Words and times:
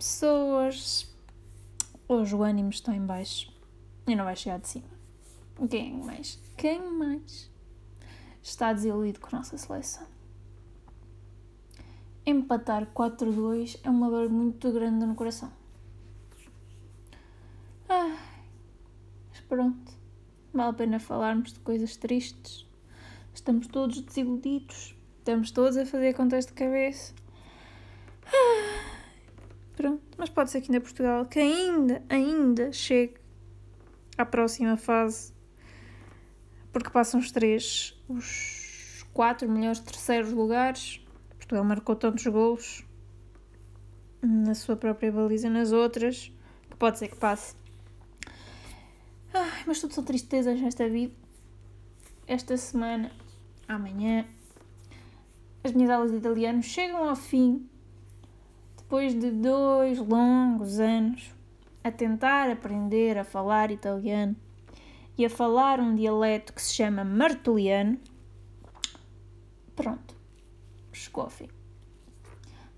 pessoas. 0.00 1.06
Hoje 2.08 2.34
o 2.34 2.42
ânimo 2.42 2.70
está 2.70 2.96
em 2.96 3.04
baixo 3.04 3.52
e 4.06 4.16
não 4.16 4.24
vai 4.24 4.34
chegar 4.34 4.58
de 4.58 4.66
cima. 4.66 4.88
Quem 5.68 5.92
mais? 5.92 6.40
Quem 6.56 6.80
mais 6.90 7.50
está 8.42 8.72
desiludido 8.72 9.20
com 9.20 9.36
a 9.36 9.40
nossa 9.40 9.58
seleção? 9.58 10.06
Empatar 12.24 12.86
4-2 12.94 13.78
é 13.84 13.90
uma 13.90 14.08
dor 14.08 14.30
muito 14.30 14.72
grande 14.72 15.04
no 15.04 15.14
coração. 15.14 15.52
Ai, 17.86 18.18
mas 19.28 19.40
pronto, 19.42 19.92
vale 20.54 20.70
a 20.70 20.72
pena 20.72 20.98
falarmos 20.98 21.52
de 21.52 21.60
coisas 21.60 21.94
tristes. 21.96 22.66
Estamos 23.34 23.66
todos 23.66 24.00
desiludidos, 24.00 24.96
estamos 25.18 25.50
todos 25.50 25.76
a 25.76 25.84
fazer 25.84 26.14
contas 26.14 26.46
de 26.46 26.54
cabeça. 26.54 27.12
Pronto, 29.80 30.09
mas 30.20 30.28
pode 30.28 30.50
ser 30.50 30.60
que 30.60 30.70
ainda 30.70 30.82
Portugal, 30.82 31.24
que 31.24 31.38
ainda, 31.38 32.02
ainda 32.06 32.70
chegue 32.74 33.14
à 34.18 34.26
próxima 34.26 34.76
fase, 34.76 35.32
porque 36.70 36.90
passam 36.90 37.18
os 37.18 37.32
três, 37.32 37.98
os 38.06 39.06
quatro 39.14 39.48
melhores 39.48 39.80
terceiros 39.80 40.30
lugares. 40.30 41.00
Portugal 41.38 41.64
marcou 41.64 41.96
tantos 41.96 42.26
gols 42.26 42.84
na 44.20 44.54
sua 44.54 44.76
própria 44.76 45.10
baliza, 45.10 45.48
nas 45.48 45.72
outras, 45.72 46.30
que 46.68 46.76
pode 46.76 46.98
ser 46.98 47.08
que 47.08 47.16
passe. 47.16 47.56
Ai, 49.32 49.64
mas 49.66 49.80
tudo 49.80 49.94
são 49.94 50.04
tristezas 50.04 50.60
nesta 50.60 50.86
vida. 50.86 51.14
Esta 52.26 52.58
semana, 52.58 53.10
amanhã, 53.66 54.26
as 55.64 55.72
minhas 55.72 55.90
aulas 55.90 56.10
de 56.10 56.18
italiano 56.18 56.62
chegam 56.62 57.08
ao 57.08 57.16
fim 57.16 57.69
depois 58.90 59.14
de 59.14 59.30
dois 59.30 60.00
longos 60.00 60.80
anos 60.80 61.32
a 61.84 61.92
tentar 61.92 62.50
aprender 62.50 63.16
a 63.16 63.22
falar 63.22 63.70
italiano 63.70 64.34
e 65.16 65.24
a 65.24 65.30
falar 65.30 65.78
um 65.78 65.94
dialeto 65.94 66.52
que 66.52 66.60
se 66.60 66.74
chama 66.74 67.04
martuliano, 67.04 67.96
pronto, 69.76 70.16
chegou 70.92 71.22
ao 71.22 71.30
fim. 71.30 71.46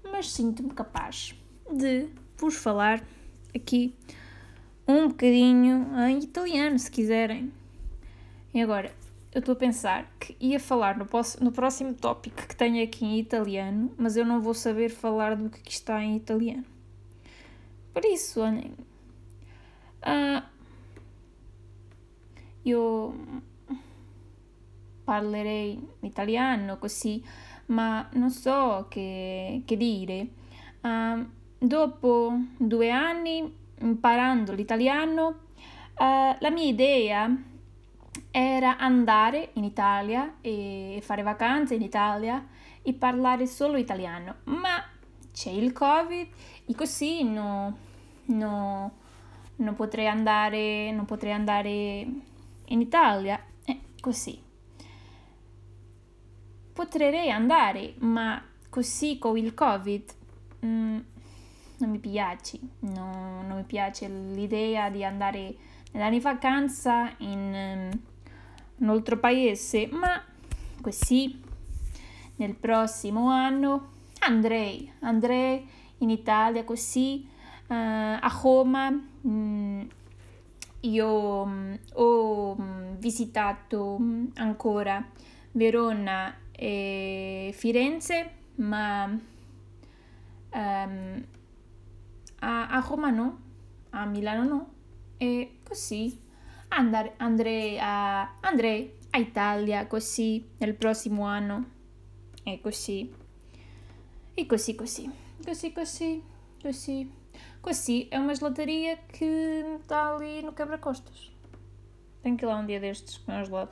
Mas 0.05 0.31
sinto-me 0.31 0.75
capaz 0.75 1.35
de 1.73 2.11
vos 2.37 2.57
falar 2.57 3.03
aqui 3.57 3.97
um 4.87 5.09
bocadinho 5.09 5.99
em 6.11 6.19
italiano, 6.19 6.79
se 6.79 6.91
quiserem. 6.91 7.51
E 8.53 8.61
agora, 8.61 8.95
eu 9.35 9.39
estou 9.39 9.55
a 9.55 9.57
pensar 9.57 10.13
que 10.21 10.37
ia 10.39 10.61
falar 10.61 10.99
no, 10.99 11.07
no 11.41 11.53
próximo 11.53 11.95
tópico 11.95 12.47
que 12.47 12.55
tenho 12.55 12.85
aqui 12.85 13.05
em 13.05 13.19
italiano, 13.19 13.91
mas 13.97 14.17
eu 14.17 14.27
não 14.27 14.41
vou 14.41 14.53
saber 14.53 14.91
falar 14.91 15.35
do 15.37 15.49
que 15.49 15.71
está 15.71 16.03
em 16.03 16.17
italiano. 16.17 16.65
Por 17.95 18.05
isso, 18.05 18.41
olhem. 18.41 18.75
Uh, 20.03 20.43
io 22.65 23.15
parlerei 25.05 25.81
italiano 26.03 26.77
così, 26.77 27.25
ma 27.67 28.09
non 28.13 28.31
so 28.31 28.87
che, 28.91 29.63
che 29.65 29.77
dire. 29.77 30.29
Uh, 30.83 31.27
dopo 31.59 32.39
due 32.59 32.91
anni 32.91 33.51
imparando 33.81 34.53
l'italiano, 34.53 35.29
uh, 35.99 36.37
la 36.39 36.51
mia 36.51 36.65
idea 36.65 37.51
era 38.33 38.79
andare 38.79 39.51
in 39.55 39.65
Italia 39.65 40.37
e 40.41 40.99
fare 41.03 41.23
vacanze 41.23 41.75
in 41.75 41.83
Italia 41.83 42.45
e 42.81 42.95
parlare 42.95 43.47
solo 43.47 43.77
italiano, 43.77 44.37
ma 44.45 44.83
c'è 45.31 45.51
il 45.51 45.73
Covid 45.73 46.27
e 46.65 46.75
così 46.75 47.25
no, 47.25 47.77
no, 48.27 48.93
non, 49.57 49.75
potrei 49.75 50.09
andare, 50.09 50.91
non 50.93 51.05
potrei 51.05 51.33
andare 51.33 51.71
in 51.71 52.81
Italia. 52.81 53.39
Eh, 53.67 53.81
così. 54.01 54.41
Potrei 56.73 57.31
andare, 57.31 57.95
ma 57.99 58.43
così 58.71 59.19
con 59.19 59.37
il 59.37 59.53
Covid 59.53 60.15
mm, 60.65 60.99
non 61.79 61.91
mi 61.91 61.99
piace, 61.99 62.59
no, 62.81 63.43
non 63.47 63.57
mi 63.57 63.65
piace 63.65 64.09
l'idea 64.09 64.89
di 64.89 65.05
andare, 65.05 65.55
andare 65.93 66.15
in 66.15 66.21
vacanza 66.23 67.13
in... 67.19 67.91
Um, 67.93 68.11
un 68.77 68.89
altro 68.89 69.19
paese, 69.19 69.89
ma 69.91 70.23
così 70.81 71.41
nel 72.37 72.55
prossimo 72.55 73.29
anno 73.29 73.91
andrei, 74.21 74.91
andrei 75.01 75.69
in 75.99 76.11
Italia 76.11 76.65
così 76.65 77.29
uh, 77.69 77.75
a 77.75 78.41
Roma. 78.43 78.91
Mm, 79.27 79.83
io 80.81 81.45
mm, 81.45 81.75
ho 81.95 82.57
mm, 82.61 82.95
visitato 82.97 83.99
ancora 84.35 85.07
Verona 85.53 86.37
e 86.51 87.53
Firenze, 87.55 88.31
ma 88.57 89.05
um, 89.05 89.21
a, 92.41 92.69
a 92.69 92.85
Roma 92.87 93.11
no, 93.11 93.39
a 93.91 94.05
Milano 94.07 94.45
no, 94.45 94.73
e 95.17 95.59
così 95.63 96.19
andare, 96.77 97.13
andrei, 97.19 97.79
a, 97.79 98.39
andrei 98.41 98.95
a 99.11 99.19
Italia 99.19 99.87
così 99.87 100.49
nel 100.59 100.75
prossimo 100.75 101.25
anno. 101.25 101.65
E 102.45 102.61
così. 102.61 103.13
E 104.35 104.47
così 104.47 104.75
così. 104.75 105.11
Così 105.45 105.73
così. 105.73 106.23
Così. 106.61 107.11
Così 107.61 108.09
é 108.11 108.19
uma 108.19 108.35
gelataria 108.35 108.97
que 109.09 109.25
está 109.81 110.15
ali 110.15 110.43
no 110.43 110.53
quebra-costas. 110.53 111.31
Tenho 112.23 112.37
que 112.37 112.45
ir 112.45 112.49
lá 112.49 112.59
um 112.59 112.67
dia 112.67 112.81
destes 112.81 113.19
com 113.19 113.33
um 113.33 113.45
gelado 113.45 113.71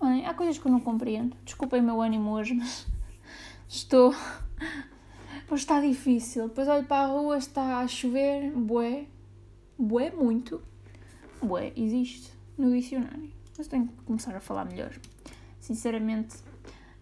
Olhem, 0.00 0.26
há 0.26 0.32
coisas 0.32 0.58
que 0.58 0.66
eu 0.66 0.72
não 0.72 0.80
compreendo. 0.80 1.36
Desculpem 1.44 1.80
o 1.80 1.82
meu 1.82 2.00
ânimo 2.00 2.30
hoje 2.32 2.54
mas 2.54 2.86
estou 3.68 4.14
Pois 5.46 5.62
está 5.62 5.80
difícil. 5.80 6.48
Depois 6.48 6.68
olho 6.68 6.86
para 6.86 7.04
a 7.04 7.06
rua, 7.06 7.38
está 7.38 7.80
a 7.80 7.88
chover, 7.88 8.50
bué, 8.52 9.06
bué 9.80 10.10
muito. 10.10 10.62
Bué 11.42 11.72
existe 11.74 12.32
no 12.56 12.70
dicionário. 12.70 13.30
Mas 13.56 13.66
tenho 13.66 13.88
que 13.88 14.02
começar 14.04 14.36
a 14.36 14.40
falar 14.40 14.64
melhor. 14.66 14.92
Sinceramente, 15.58 16.36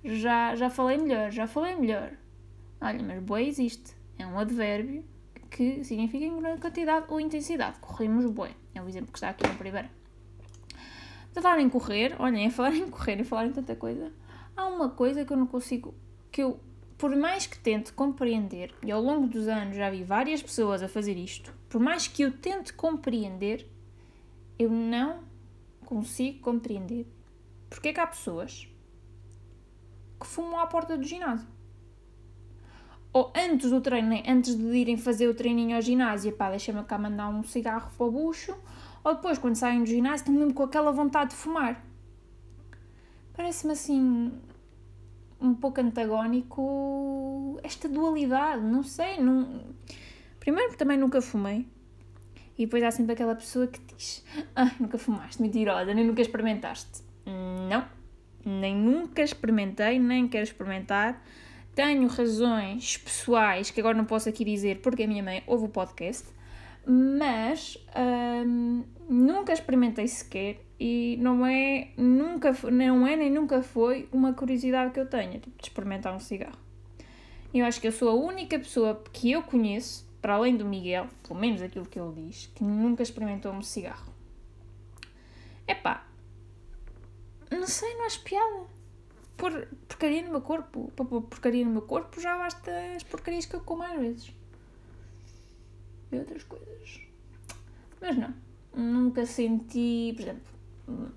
já, 0.04 0.54
já 0.54 0.70
falei 0.70 0.98
melhor, 0.98 1.30
já 1.30 1.46
falei 1.46 1.76
melhor. 1.76 2.12
Olha, 2.80 3.02
mas 3.02 3.22
bué 3.22 3.42
existe. 3.42 3.96
É 4.18 4.26
um 4.26 4.38
advérbio 4.38 5.04
que 5.50 5.82
significa 5.84 6.24
em 6.24 6.40
grande 6.40 6.60
quantidade 6.60 7.06
ou 7.08 7.20
intensidade. 7.20 7.78
Corremos 7.80 8.24
bué. 8.26 8.52
É 8.74 8.82
o 8.82 8.88
exemplo 8.88 9.12
que 9.12 9.18
está 9.18 9.30
aqui 9.30 9.46
na 9.46 9.54
primeira. 9.54 9.90
A 11.34 11.42
falar 11.42 11.60
em 11.60 11.68
correr, 11.68 12.16
olhem, 12.18 12.48
a 12.48 12.50
falar 12.50 12.74
em 12.74 12.88
correr 12.88 13.20
e 13.20 13.24
falar 13.24 13.46
em 13.46 13.52
tanta 13.52 13.76
coisa, 13.76 14.12
há 14.56 14.66
uma 14.66 14.88
coisa 14.88 15.24
que 15.24 15.32
eu 15.32 15.36
não 15.36 15.46
consigo, 15.46 15.94
que 16.32 16.42
eu 16.42 16.58
por 16.98 17.14
mais 17.14 17.46
que 17.46 17.58
tente 17.58 17.92
compreender, 17.92 18.74
e 18.84 18.90
ao 18.90 19.00
longo 19.00 19.26
dos 19.26 19.48
anos 19.48 19.76
já 19.76 19.88
vi 19.88 20.02
várias 20.02 20.42
pessoas 20.42 20.82
a 20.82 20.88
fazer 20.88 21.16
isto, 21.16 21.54
por 21.68 21.80
mais 21.80 22.06
que 22.06 22.22
eu 22.22 22.32
tente 22.32 22.72
compreender, 22.72 23.66
eu 24.58 24.68
não 24.68 25.20
consigo 25.86 26.40
compreender 26.40 27.06
porque 27.68 27.88
é 27.88 27.92
que 27.92 28.00
há 28.00 28.06
pessoas 28.06 28.68
que 30.18 30.26
fumam 30.26 30.58
à 30.58 30.66
porta 30.66 30.96
do 30.96 31.04
ginásio. 31.04 31.46
Ou 33.12 33.32
antes 33.34 33.70
do 33.70 33.80
treino, 33.80 34.22
antes 34.26 34.54
de 34.56 34.64
irem 34.64 34.96
fazer 34.96 35.28
o 35.28 35.34
treininho 35.34 35.76
ao 35.76 35.82
ginásio, 35.82 36.32
pá, 36.32 36.50
deixa-me 36.50 36.82
cá 36.84 36.98
mandar 36.98 37.28
um 37.28 37.42
cigarro 37.42 37.90
para 37.96 38.06
o 38.06 38.10
bucho, 38.10 38.56
ou 39.02 39.14
depois, 39.14 39.38
quando 39.38 39.56
saem 39.56 39.80
do 39.80 39.86
ginásio, 39.86 40.16
estão 40.16 40.34
mesmo 40.34 40.52
com 40.52 40.62
aquela 40.62 40.92
vontade 40.92 41.30
de 41.30 41.36
fumar. 41.36 41.84
Parece-me 43.32 43.72
assim 43.72 44.32
um 45.40 45.54
pouco 45.54 45.80
antagónico 45.80 47.58
esta 47.62 47.88
dualidade, 47.88 48.62
não 48.62 48.82
sei, 48.82 49.20
não... 49.20 49.64
primeiro 50.40 50.76
também 50.76 50.96
nunca 50.96 51.20
fumei 51.20 51.66
e 52.56 52.64
depois 52.64 52.82
há 52.82 52.90
sempre 52.90 53.12
aquela 53.12 53.36
pessoa 53.36 53.66
que 53.68 53.80
diz 53.94 54.24
ah, 54.56 54.70
nunca 54.80 54.98
fumaste, 54.98 55.40
mentirosa, 55.40 55.94
nem 55.94 56.04
nunca 56.04 56.20
experimentaste. 56.20 57.02
Não, 57.68 57.84
nem 58.44 58.74
nunca 58.74 59.22
experimentei, 59.22 59.98
nem 59.98 60.26
quero 60.26 60.44
experimentar. 60.44 61.22
Tenho 61.74 62.08
razões 62.08 62.96
pessoais 62.96 63.70
que 63.70 63.78
agora 63.78 63.96
não 63.96 64.04
posso 64.04 64.28
aqui 64.28 64.44
dizer 64.44 64.80
porque 64.80 65.04
a 65.04 65.06
minha 65.06 65.22
mãe 65.22 65.42
ouve 65.46 65.66
o 65.66 65.68
podcast 65.68 66.26
mas 66.88 67.78
hum, 68.46 68.84
nunca 69.08 69.52
experimentei 69.52 70.08
sequer 70.08 70.60
e 70.80 71.18
não 71.20 71.44
é 71.46 71.88
nunca 71.96 72.56
não 72.70 73.06
é 73.06 73.16
nem 73.16 73.30
nunca 73.30 73.62
foi 73.62 74.08
uma 74.12 74.32
curiosidade 74.32 74.92
que 74.92 75.00
eu 75.00 75.06
tenho 75.06 75.32
tipo, 75.32 75.56
de 75.60 75.68
experimentar 75.68 76.14
um 76.14 76.20
cigarro 76.20 76.58
eu 77.52 77.64
acho 77.64 77.80
que 77.80 77.88
eu 77.88 77.92
sou 77.92 78.08
a 78.08 78.14
única 78.14 78.58
pessoa 78.58 79.02
que 79.12 79.30
eu 79.32 79.42
conheço 79.42 80.08
para 80.22 80.34
além 80.34 80.56
do 80.56 80.64
Miguel 80.64 81.08
pelo 81.26 81.38
menos 81.38 81.60
aquilo 81.60 81.86
que 81.86 81.98
ele 81.98 82.12
diz 82.26 82.50
que 82.54 82.64
nunca 82.64 83.02
experimentou 83.02 83.52
um 83.52 83.62
cigarro 83.62 84.12
é 85.66 85.74
pá 85.74 86.06
não 87.50 87.66
sei 87.66 87.94
não 87.94 88.06
acho 88.06 88.22
piada 88.22 88.78
pôr 89.38 89.68
porcaria 89.86 90.22
no 90.22 90.30
meu 90.30 90.42
corpo. 90.42 90.92
Pôr 90.94 91.22
porcaria 91.22 91.64
no 91.64 91.70
meu 91.70 91.82
corpo 91.82 92.20
já 92.20 92.36
basta 92.36 92.70
as 92.94 93.04
porcarias 93.04 93.46
que 93.46 93.54
eu 93.54 93.60
como 93.60 93.82
às 93.82 93.98
vezes. 93.98 94.37
Outras 96.12 96.42
coisas. 96.44 97.00
Mas 98.00 98.16
não. 98.16 98.34
Nunca 98.74 99.26
senti, 99.26 100.12
por 100.14 100.22
exemplo, 100.22 101.12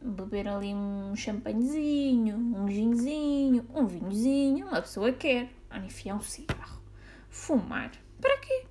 beber 0.00 0.48
ali 0.48 0.74
um 0.74 1.14
champanhezinho, 1.16 2.36
um 2.36 2.68
ginzinho, 2.68 3.66
um 3.74 3.86
vinhozinho. 3.86 4.66
Uma 4.66 4.80
pessoa 4.80 5.12
quer. 5.12 5.50
Enfiar 5.84 6.14
um 6.14 6.20
cigarro. 6.20 6.80
Fumar. 7.28 7.90
Para 8.20 8.38
quê? 8.38 8.64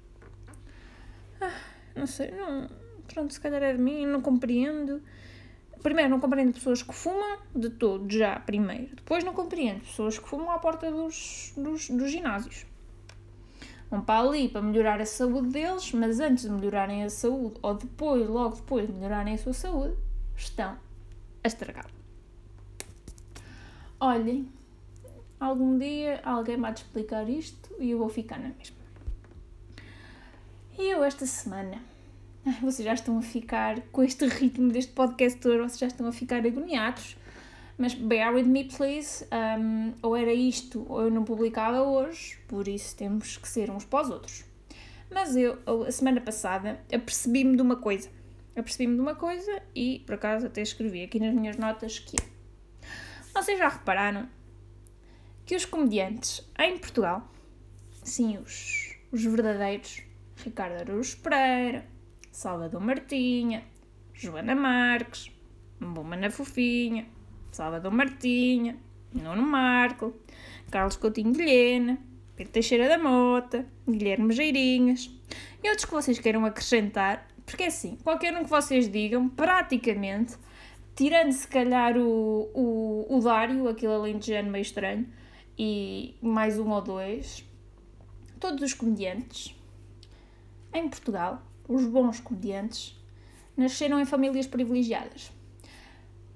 Ah, 1.42 1.60
não 1.96 2.08
sei, 2.08 2.32
não. 2.32 2.70
Pronto, 3.14 3.34
se 3.34 3.40
calhar 3.40 3.62
é 3.62 3.74
de 3.74 3.80
mim, 3.80 4.06
não 4.06 4.22
compreendo. 4.22 5.02
Primeiro, 5.82 6.10
não 6.10 6.20
compreendo 6.22 6.54
pessoas 6.54 6.82
que 6.82 6.94
fumam 6.96 7.40
de 7.54 7.70
todo, 7.70 8.10
já, 8.10 8.40
primeiro. 8.40 8.96
Depois, 8.96 9.22
não 9.24 9.34
compreendo 9.34 9.82
pessoas 9.82 10.18
que 10.18 10.28
fumam 10.28 10.50
à 10.50 10.60
porta 10.60 10.90
dos, 10.90 11.54
dos, 11.58 11.90
dos 11.90 12.10
ginásios. 12.10 12.66
Vão 13.94 14.02
para 14.02 14.28
ali 14.28 14.50
para 14.50 14.60
melhorar 14.60 15.00
a 15.00 15.06
saúde 15.06 15.50
deles, 15.50 15.92
mas 15.92 16.20
antes 16.20 16.46
de 16.46 16.50
melhorarem 16.50 17.04
a 17.04 17.12
saúde, 17.12 17.60
ou 17.62 17.76
depois, 17.76 18.28
logo 18.28 18.56
depois 18.56 18.88
de 18.88 18.94
melhorarem 18.94 19.36
a 19.36 19.38
sua 19.38 19.54
saúde, 19.54 19.96
estão 20.36 20.76
a 21.44 21.48
estragar. 21.48 21.86
Olhem, 24.00 24.52
algum 25.40 25.78
dia 25.78 26.20
alguém 26.24 26.58
vai 26.58 26.74
te 26.74 26.78
explicar 26.78 27.30
isto 27.30 27.70
e 27.78 27.92
eu 27.92 28.00
vou 28.00 28.10
ficar 28.10 28.40
na 28.40 28.50
mesma. 28.50 28.78
E 30.76 30.90
eu 30.90 31.04
esta 31.04 31.28
semana 31.28 31.80
vocês 32.64 32.84
já 32.84 32.96
estão 32.96 33.20
a 33.20 33.22
ficar 33.22 33.80
com 33.92 34.02
este 34.02 34.26
ritmo 34.26 34.72
deste 34.72 34.92
podcast 34.94 35.40
todo, 35.40 35.58
vocês 35.58 35.78
já 35.78 35.86
estão 35.86 36.08
a 36.08 36.12
ficar 36.12 36.44
agoniados. 36.44 37.16
Mas 37.78 37.94
bear 37.94 38.34
with 38.34 38.44
me, 38.44 38.66
please. 38.66 39.26
Um, 39.32 39.94
ou 40.02 40.16
era 40.16 40.34
isto, 40.34 40.86
ou 40.88 41.02
eu 41.02 41.12
não 41.12 41.24
publicava 41.24 41.82
hoje, 41.82 42.38
por 42.48 42.68
isso 42.68 42.96
temos 42.96 43.38
que 43.38 43.48
ser 43.48 43.70
uns 43.70 43.86
para 43.86 44.04
os 44.04 44.10
outros. 44.10 44.46
Mas 45.10 45.36
eu, 45.36 45.60
a 45.88 45.92
semana 45.92 46.22
passada, 46.22 46.80
apercebi-me 46.94 47.56
de 47.56 47.62
uma 47.62 47.76
coisa. 47.76 48.10
Apercebi-me 48.56 48.96
de 48.96 49.02
uma 49.02 49.16
coisa 49.16 49.62
e, 49.76 50.04
por 50.06 50.16
acaso, 50.16 50.48
até 50.48 50.62
escrevi 50.62 51.04
aqui 51.04 51.20
nas 51.20 51.34
minhas 51.34 51.58
notas 51.58 52.00
que 52.00 52.16
é. 52.22 52.34
Vocês 53.34 53.58
já 53.58 53.68
repararam 53.68 54.28
que 55.46 55.56
os 55.56 55.66
comediantes 55.66 56.48
em 56.60 56.78
Portugal, 56.78 57.28
sim, 58.04 58.38
os, 58.38 58.96
os 59.12 59.24
verdadeiros, 59.24 60.04
Ricardo 60.38 60.82
Araújo 60.82 61.18
Pereira, 61.18 61.86
Salvador 62.32 62.82
Martinha, 62.82 63.64
Joana 64.14 64.56
Marques, 64.56 65.32
Buma 65.80 66.30
Fofinha, 66.30 67.08
Salvador 67.56 67.92
Martinha, 67.92 68.78
Nuno 69.14 69.44
Marco, 69.44 70.14
Carlos 70.72 70.96
Coutinho 70.96 71.34
de 71.34 71.98
Pedro 72.36 72.52
Teixeira 72.52 72.88
da 72.90 72.98
Mota, 72.98 73.66
Guilherme 73.88 74.34
Geirinhas 74.34 75.10
e 75.64 75.70
outros 75.70 75.86
que 75.86 75.92
vocês 75.92 76.20
queiram 76.20 76.46
acrescentar, 76.46 77.28
porque 77.46 77.64
é 77.64 77.68
assim, 77.68 77.98
qualquer 78.04 78.36
um 78.36 78.44
que 78.44 78.50
vocês 78.50 78.90
digam, 78.90 79.30
praticamente, 79.30 80.36
tirando 80.96 81.32
se 81.32 81.48
calhar 81.48 81.98
o, 81.98 82.50
o, 82.54 83.18
o 83.18 83.20
Dário, 83.22 83.68
aquele 83.68 83.94
alentejano 83.94 84.52
meio 84.52 84.64
estranho, 84.64 85.08
e 85.58 86.16
mais 86.22 86.58
um 86.58 86.70
ou 86.72 86.82
dois, 86.82 87.48
todos 88.40 88.64
os 88.64 88.74
comediantes 88.74 89.56
em 90.74 90.90
Portugal 90.90 91.44
os 91.68 91.86
bons 91.86 92.20
comediantes, 92.20 93.00
nasceram 93.56 94.00
em 94.00 94.06
famílias 94.06 94.48
privilegiadas. 94.48 95.32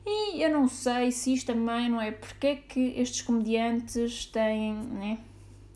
E 0.10 0.42
eu 0.42 0.50
não 0.50 0.70
sei 0.70 1.12
se 1.12 1.34
isto 1.34 1.48
também 1.48 1.90
não 1.90 2.00
é 2.00 2.12
porque 2.12 2.48
é 2.48 2.56
que 2.56 2.80
estes 2.98 3.22
comediantes 3.24 4.26
têm, 4.28 4.74
né? 4.74 5.20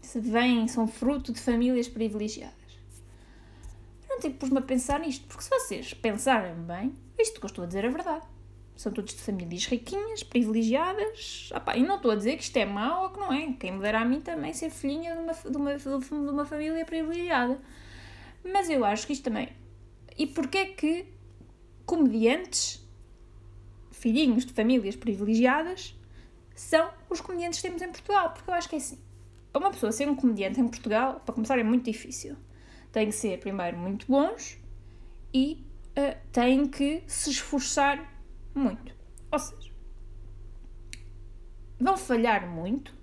Se 0.02 0.22
vêm, 0.22 0.70
são 0.70 0.88
fruto 0.88 1.34
de 1.34 1.42
famílias 1.42 1.90
privilegiadas. 1.90 2.56
Pronto, 4.08 4.28
e 4.28 4.30
pus-me 4.30 4.60
a 4.60 4.62
pensar 4.62 5.02
nisto, 5.02 5.28
porque 5.28 5.44
se 5.44 5.50
vocês 5.50 5.94
pensarem 5.94 6.56
bem, 6.56 6.94
isto 7.20 7.42
que 7.42 7.46
eu 7.46 7.50
estou 7.50 7.66
a 7.66 7.68
dizer 7.68 7.84
é 7.84 7.90
verdade. 7.90 8.26
São 8.78 8.94
todos 8.94 9.14
de 9.14 9.22
famílias 9.22 9.66
riquinhas, 9.66 10.24
privilegiadas. 10.24 11.50
Opa, 11.54 11.76
e 11.76 11.84
não 11.84 11.98
estou 11.98 12.12
a 12.12 12.16
dizer 12.16 12.38
que 12.38 12.44
isto 12.44 12.56
é 12.56 12.66
mau 12.66 13.04
ou 13.04 13.10
que 13.10 13.20
não 13.20 13.34
é. 13.34 13.52
Quem 13.60 13.74
me 13.74 13.80
dera 13.80 14.00
a 14.00 14.06
mim 14.06 14.22
também 14.22 14.54
ser 14.54 14.70
filhinha 14.70 15.14
de 15.14 15.20
uma, 15.20 15.34
de 15.34 15.58
uma, 15.58 15.78
de 15.78 16.14
uma 16.32 16.46
família 16.46 16.86
privilegiada. 16.86 17.60
Mas 18.46 18.70
eu 18.70 18.86
acho 18.86 19.06
que 19.06 19.12
isto 19.12 19.24
também. 19.26 19.50
E 20.18 20.26
porquê 20.26 20.58
é 20.58 20.66
que 20.68 21.06
comediantes, 21.86 22.81
filhinhos 24.02 24.46
de 24.46 24.52
famílias 24.52 24.96
privilegiadas, 24.96 25.96
são 26.56 26.90
os 27.08 27.22
comediantes 27.22 27.62
que 27.62 27.68
temos 27.68 27.82
em 27.84 27.92
Portugal? 27.92 28.32
Porque 28.32 28.50
eu 28.50 28.54
acho 28.56 28.68
que 28.68 28.76
é 28.76 28.80
assim. 28.80 29.00
Para 29.54 29.62
uma 29.62 29.72
pessoa 29.72 29.92
ser 29.92 30.10
um 30.10 30.16
comediante 30.16 30.60
em 30.60 30.68
Portugal, 30.68 31.22
para 31.24 31.36
começar, 31.36 31.60
é 31.60 31.64
muito 31.64 31.86
difícil. 31.86 32.36
Tem 32.92 33.06
que 33.06 33.12
ser, 33.12 33.40
primeiro, 33.40 33.78
muito 33.78 34.08
bons 34.08 34.58
e 35.32 35.64
uh, 35.92 36.18
têm 36.32 36.68
que 36.68 37.04
se 37.06 37.30
esforçar 37.30 38.12
muito. 38.56 38.92
Ou 39.32 39.40
seja, 39.40 39.72
vão 41.80 41.96
falhar 41.96 42.50
muito 42.50 42.96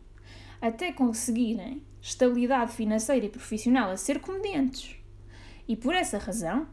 até 0.61 0.93
conseguirem 0.93 1.87
estabilidade 2.01 2.73
financeira 2.73 3.25
e 3.25 3.29
profissional 3.29 3.91
a 3.91 3.97
ser 3.97 4.21
comediantes. 4.21 4.97
E 5.69 5.77
por 5.77 5.95
essa 5.95 6.19
razão, 6.19 6.67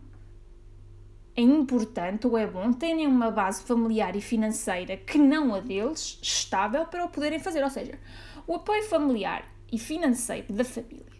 é 1.35 1.41
importante 1.41 2.27
ou 2.27 2.37
é 2.37 2.47
bom 2.47 2.71
terem 2.71 3.07
uma 3.07 3.31
base 3.31 3.63
familiar 3.63 4.15
e 4.15 4.21
financeira 4.21 4.97
que 4.97 5.17
não 5.17 5.53
a 5.53 5.59
deles 5.59 6.19
estável 6.21 6.85
para 6.85 7.03
o 7.03 7.09
poderem 7.09 7.39
fazer. 7.39 7.63
Ou 7.63 7.69
seja, 7.69 7.99
o 8.47 8.55
apoio 8.55 8.83
familiar 8.83 9.45
e 9.71 9.77
financeiro 9.77 10.53
da 10.53 10.63
família 10.63 11.15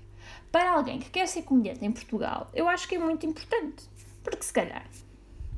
para 0.56 0.72
alguém 0.72 1.00
que 1.00 1.10
quer 1.10 1.28
ser 1.28 1.42
comediante 1.42 1.84
em 1.84 1.92
Portugal, 1.92 2.50
eu 2.54 2.70
acho 2.70 2.88
que 2.88 2.96
é 2.96 2.98
muito 2.98 3.26
importante. 3.26 3.84
Porque 4.24 4.42
se 4.42 4.54
calhar, 4.54 4.88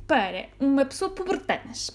para 0.07 0.50
uma 0.60 0.83
pessoa 0.86 1.12
pobretanas, 1.12 1.92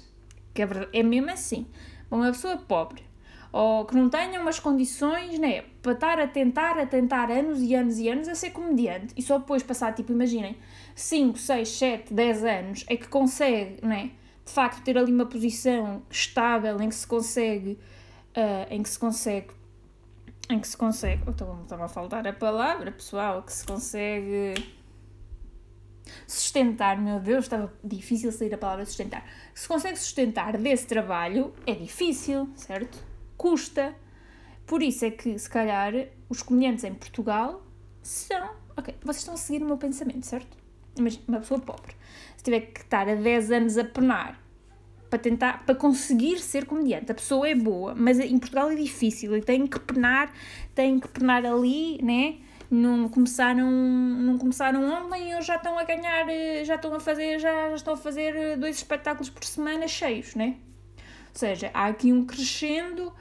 que 0.54 0.62
é, 0.62 0.68
é 0.92 1.02
mesmo 1.02 1.28
assim, 1.28 1.66
uma 2.08 2.26
pessoa 2.26 2.56
pobre, 2.58 3.02
ou 3.50 3.84
que 3.86 3.96
não 3.96 4.08
tenha 4.08 4.40
umas 4.40 4.60
condições, 4.60 5.36
né, 5.36 5.64
para 5.82 5.92
estar 5.92 6.20
a 6.20 6.26
tentar, 6.28 6.78
a 6.78 6.86
tentar 6.86 7.30
anos 7.30 7.60
e 7.60 7.74
anos 7.74 7.98
e 7.98 8.08
anos 8.08 8.28
a 8.28 8.34
ser 8.34 8.50
comediante 8.50 9.12
e 9.16 9.22
só 9.22 9.38
depois 9.38 9.62
passar, 9.62 9.92
tipo, 9.92 10.12
imaginem, 10.12 10.56
5, 10.94 11.36
6, 11.36 11.68
7, 11.68 12.14
10 12.14 12.44
anos 12.44 12.84
é 12.88 12.96
que 12.96 13.08
consegue, 13.08 13.84
né, 13.84 14.12
de 14.44 14.52
facto 14.52 14.82
ter 14.84 14.96
ali 14.96 15.12
uma 15.12 15.26
posição 15.26 16.02
estável 16.08 16.80
em 16.80 16.88
que 16.88 16.94
se 16.94 17.06
consegue, 17.06 17.78
uh, 18.36 18.66
em 18.70 18.82
que 18.82 18.88
se 18.88 18.98
consegue, 18.98 19.48
em 20.48 20.60
que 20.60 20.68
se 20.68 20.76
consegue, 20.76 21.28
estava 21.28 21.84
a 21.84 21.88
faltar 21.88 22.26
a 22.26 22.32
palavra, 22.32 22.92
pessoal, 22.92 23.42
que 23.42 23.52
se 23.52 23.66
consegue 23.66 24.54
sustentar, 26.26 27.00
meu 27.00 27.18
Deus, 27.20 27.44
estava 27.44 27.72
difícil 27.82 28.30
sair 28.30 28.54
a 28.54 28.58
palavra 28.58 28.84
sustentar. 28.84 29.24
Se 29.54 29.66
consegue 29.66 29.98
sustentar 29.98 30.56
desse 30.56 30.86
trabalho, 30.86 31.52
é 31.66 31.74
difícil, 31.74 32.48
certo? 32.54 33.12
custa. 33.42 33.94
Por 34.66 34.82
isso 34.82 35.04
é 35.04 35.10
que, 35.10 35.38
se 35.38 35.48
calhar, 35.48 35.92
os 36.28 36.42
comediantes 36.42 36.84
em 36.84 36.94
Portugal 36.94 37.62
são. 38.02 38.50
Ok, 38.76 38.94
vocês 39.02 39.18
estão 39.18 39.34
a 39.34 39.36
seguir 39.36 39.62
o 39.62 39.66
meu 39.66 39.76
pensamento, 39.76 40.24
certo? 40.24 40.56
Imagina, 40.96 41.24
uma 41.28 41.40
pessoa 41.40 41.60
pobre. 41.60 41.94
Se 42.36 42.44
tiver 42.44 42.60
que 42.60 42.80
estar 42.80 43.08
a 43.08 43.14
10 43.14 43.50
anos 43.50 43.78
a 43.78 43.84
penar 43.84 44.42
para 45.12 45.18
tentar, 45.18 45.66
para 45.66 45.74
conseguir 45.74 46.38
ser 46.38 46.64
comediante. 46.64 47.12
A 47.12 47.14
pessoa 47.14 47.46
é 47.46 47.54
boa, 47.54 47.94
mas 47.94 48.18
em 48.18 48.38
Portugal 48.38 48.70
é 48.70 48.74
difícil 48.74 49.36
e 49.36 49.42
tem 49.42 49.66
que 49.66 49.78
penar, 49.78 50.32
tem 50.74 50.98
que 50.98 51.06
penar 51.06 51.44
ali, 51.44 52.00
né? 52.02 52.38
Não 52.70 53.10
começaram, 53.10 53.70
não 53.70 54.38
começaram 54.38 54.82
ontem 54.82 55.34
e 55.34 55.42
já 55.42 55.56
estão 55.56 55.78
a 55.78 55.84
ganhar, 55.84 56.26
já 56.64 56.76
estão 56.76 56.94
a 56.94 56.98
fazer, 56.98 57.38
já, 57.38 57.68
já 57.68 57.74
estão 57.74 57.92
a 57.92 57.96
fazer 57.98 58.56
dois 58.56 58.76
espetáculos 58.76 59.28
por 59.28 59.44
semana 59.44 59.86
cheios, 59.86 60.34
né? 60.34 60.56
Ou 60.96 61.38
seja, 61.38 61.70
há 61.74 61.88
aqui 61.88 62.10
um 62.10 62.24
crescendo 62.24 63.12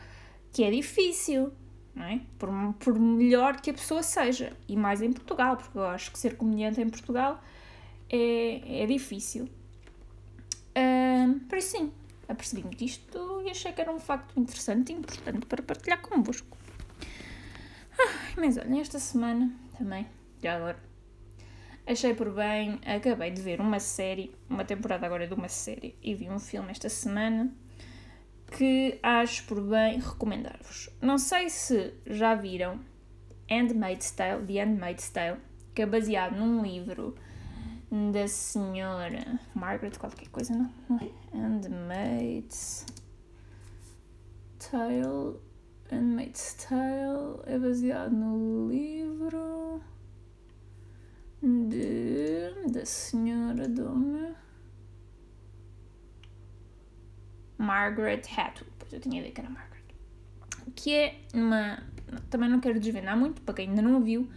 que 0.51 0.63
é 0.63 0.71
difícil, 0.71 1.51
não 1.95 2.05
é? 2.05 2.21
Por, 2.37 2.49
por 2.79 2.99
melhor 2.99 3.61
que 3.61 3.69
a 3.69 3.73
pessoa 3.73 4.03
seja. 4.03 4.53
E 4.67 4.75
mais 4.75 5.01
em 5.01 5.11
Portugal, 5.11 5.57
porque 5.57 5.77
eu 5.77 5.85
acho 5.85 6.11
que 6.11 6.19
ser 6.19 6.35
comediante 6.37 6.81
em 6.81 6.89
Portugal 6.89 7.41
é, 8.09 8.83
é 8.83 8.85
difícil. 8.85 9.49
Uh, 10.71 11.39
por 11.47 11.57
isso, 11.57 11.77
sim, 11.77 11.91
apercebi-me 12.27 12.75
disto 12.75 13.41
e 13.45 13.51
achei 13.51 13.71
que 13.71 13.81
era 13.81 13.91
um 13.91 13.99
facto 13.99 14.39
interessante 14.39 14.91
e 14.91 14.95
importante 14.95 15.45
para 15.45 15.61
partilhar 15.61 16.01
convosco. 16.01 16.57
Ah, 17.99 18.33
mas 18.37 18.57
olha, 18.57 18.79
esta 18.79 18.99
semana 18.99 19.53
também, 19.77 20.07
já 20.41 20.55
agora, 20.55 20.79
achei 21.85 22.13
por 22.13 22.31
bem, 22.31 22.79
acabei 22.85 23.31
de 23.31 23.41
ver 23.41 23.59
uma 23.59 23.79
série, 23.79 24.33
uma 24.49 24.63
temporada 24.63 25.05
agora 25.05 25.27
de 25.27 25.33
uma 25.33 25.49
série, 25.49 25.95
e 26.01 26.15
vi 26.15 26.29
um 26.29 26.39
filme 26.39 26.71
esta 26.71 26.89
semana 26.89 27.53
que 28.51 28.99
acho 29.01 29.45
por 29.45 29.61
bem 29.61 29.99
recomendar-vos. 29.99 30.89
Não 31.01 31.17
sei 31.17 31.49
se 31.49 31.93
já 32.05 32.35
viram 32.35 32.79
Handmaid's 33.49 34.11
Tale, 34.11 34.45
The 34.45 34.63
Handmaid's 34.63 35.09
Tale, 35.09 35.39
que 35.73 35.81
é 35.81 35.85
baseado 35.85 36.35
num 36.35 36.61
livro 36.61 37.15
da 38.11 38.27
senhora 38.27 39.39
Margaret 39.55 39.97
qualquer 39.97 40.27
coisa, 40.29 40.53
não, 40.53 40.97
é? 40.97 41.37
Handmaid's 41.37 42.85
Tale, 44.59 45.39
Handmaid's 45.89 46.53
Tale 46.53 47.41
é 47.45 47.57
baseado 47.57 48.11
no 48.11 48.69
livro 48.69 49.81
de, 51.41 52.71
da 52.71 52.85
senhora 52.85 53.67
dona 53.67 54.35
Margaret 57.61 58.23
Atwood. 58.37 58.71
Pois 58.79 58.91
eu 58.91 58.99
tinha 58.99 59.19
ideia 59.19 59.33
que 59.33 59.41
era 59.41 59.49
Margaret. 59.49 59.83
Que 60.75 60.95
é 60.95 61.21
uma. 61.33 61.83
Também 62.29 62.49
não 62.49 62.59
quero 62.59 62.79
desvendar 62.79 63.17
muito, 63.17 63.41
para 63.41 63.53
quem 63.53 63.69
ainda 63.69 63.81
não 63.81 64.01
viu, 64.01 64.29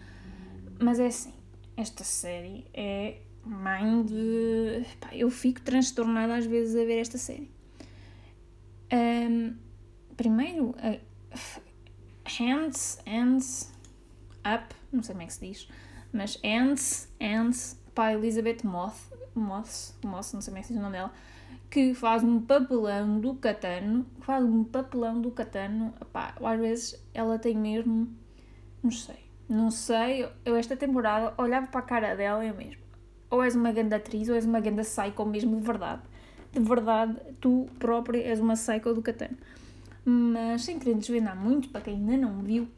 mas 0.79 1.01
é 1.01 1.07
assim. 1.07 1.33
Esta 1.77 2.05
série 2.05 2.67
é 2.73 3.19
mãe. 3.45 4.05
Pá, 5.01 5.09
eu 5.13 5.31
fico 5.31 5.61
transtornada 5.61 6.37
às 6.37 6.47
vezes 6.47 6.77
a 6.77 6.85
ver 6.85 7.01
esta 7.01 7.19
série. 7.19 7.51
Um, 8.93 9.57
primeiro, 10.17 10.71
uh, 10.71 11.01
hands, 12.39 12.99
hands 13.07 13.73
up, 14.45 14.75
não 14.93 15.03
sei 15.03 15.15
como 15.15 15.23
é 15.23 15.27
que 15.27 15.33
se 15.33 15.47
diz, 15.47 15.69
mas 16.13 16.39
hands, 16.45 17.09
hands, 17.21 17.81
pá, 17.95 18.13
Elizabeth 18.13 18.59
Moth, 18.63 18.97
Moss, 19.35 19.99
Moss, 20.05 20.33
não 20.33 20.41
sei 20.41 20.53
como 20.53 20.59
é 20.59 20.61
que 20.61 20.67
se 20.69 20.73
diz 20.75 20.81
o 20.81 20.83
nome 20.83 20.97
dela, 20.97 21.13
que 21.75 21.93
faz 21.93 22.23
um 22.23 22.41
papelão 22.41 23.19
do 23.19 23.35
catano, 23.35 24.07
faz 24.21 24.45
um 24.45 24.63
papelão 24.63 25.21
do 25.21 25.33
catano, 25.33 25.93
pá, 26.13 26.33
às 26.41 26.61
vezes 26.61 27.05
ela 27.13 27.37
tem 27.37 27.59
mesmo, 27.59 28.15
não 28.81 28.93
sei, 28.93 29.19
não 29.49 29.73
sei, 29.73 30.25
eu 30.45 30.55
esta 30.55 30.77
temporada 30.77 31.35
olhava 31.37 31.67
para 31.67 31.81
a 31.81 31.83
cara 31.83 32.15
dela 32.15 32.45
e 32.45 32.49
eu 32.49 32.55
mesmo, 32.55 32.81
ou 33.29 33.43
és 33.43 33.57
uma 33.57 33.73
grande 33.73 33.93
atriz 33.93 34.29
ou 34.29 34.37
és 34.37 34.47
uma 34.47 34.61
grande 34.61 34.83
psycho 34.83 35.27
mesmo 35.27 35.57
de 35.57 35.67
verdade, 35.67 36.03
de 36.53 36.61
verdade, 36.61 37.17
tu 37.41 37.67
própria 37.81 38.23
és 38.23 38.39
uma 38.39 38.55
psycho 38.55 38.95
do 38.95 39.03
catano. 39.03 39.37
Mas 40.05 40.63
sem 40.63 40.79
querer 40.79 40.95
desvendar 40.95 41.37
muito, 41.37 41.71
para 41.71 41.81
quem 41.81 41.95
ainda 41.95 42.17
não 42.17 42.41
viu, 42.41 42.69